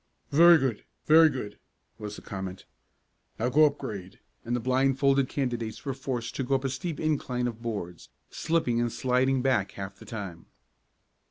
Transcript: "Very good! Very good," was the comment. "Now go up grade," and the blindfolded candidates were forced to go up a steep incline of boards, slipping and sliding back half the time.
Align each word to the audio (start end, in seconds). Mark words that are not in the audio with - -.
"Very 0.31 0.57
good! 0.57 0.83
Very 1.05 1.29
good," 1.29 1.59
was 1.99 2.15
the 2.15 2.23
comment. 2.23 2.65
"Now 3.37 3.49
go 3.49 3.67
up 3.67 3.77
grade," 3.77 4.19
and 4.43 4.55
the 4.55 4.59
blindfolded 4.59 5.29
candidates 5.29 5.85
were 5.85 5.93
forced 5.93 6.35
to 6.37 6.43
go 6.43 6.55
up 6.55 6.63
a 6.65 6.69
steep 6.69 6.99
incline 6.99 7.45
of 7.45 7.61
boards, 7.61 8.09
slipping 8.31 8.81
and 8.81 8.91
sliding 8.91 9.43
back 9.43 9.73
half 9.73 9.99
the 9.99 10.05
time. 10.05 10.47